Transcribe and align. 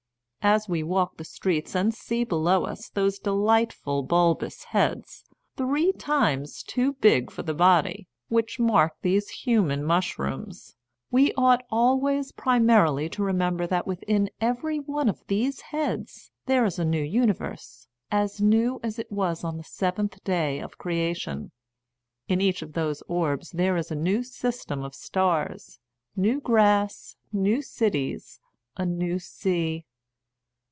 As 0.43 0.67
we 0.67 0.81
walk 0.81 1.17
the 1.17 1.23
streets 1.23 1.75
and 1.75 1.93
see 1.93 2.23
below 2.23 2.63
us 2.65 2.89
those 2.89 3.19
de 3.19 3.31
lightful 3.31 4.01
bulbous 4.01 4.63
heads, 4.63 5.23
three 5.55 5.91
times 5.91 6.63
too 6.63 6.93
big 6.93 6.95
A 6.95 6.95
Defence 6.95 6.95
of 6.95 6.95
Baby 6.95 7.13
Worship 7.13 7.35
for 7.35 7.43
the 7.43 7.53
body, 7.93 8.07
which 8.27 8.59
mark 8.59 8.93
these 9.03 9.29
human 9.29 9.83
mushrooms, 9.83 10.75
we 11.11 11.31
ought 11.35 11.63
always 11.69 12.31
primarily 12.31 13.07
to 13.09 13.21
remember 13.21 13.67
that 13.67 13.85
within 13.85 14.31
every 14.41 14.79
one 14.79 15.07
of 15.07 15.23
these 15.27 15.61
heads 15.61 16.31
there 16.47 16.65
is 16.65 16.79
a 16.79 16.85
new 16.85 17.03
universe, 17.03 17.87
as 18.09 18.41
new 18.41 18.79
as 18.81 18.97
it 18.97 19.11
was 19.11 19.43
on 19.43 19.57
the 19.57 19.63
seventh 19.63 20.23
day 20.23 20.57
of 20.59 20.79
creation. 20.79 21.51
In 22.27 22.41
each 22.41 22.63
of 22.63 22.73
those 22.73 23.03
orbs 23.07 23.51
there 23.51 23.77
is 23.77 23.91
a 23.91 23.95
new 23.95 24.21
sys 24.21 24.65
tem 24.65 24.81
of 24.83 24.95
stars, 24.95 25.77
new 26.15 26.39
grass, 26.41 27.15
new 27.31 27.61
cities, 27.61 28.39
a 28.75 28.87
new 28.87 29.19
sea. 29.19 29.85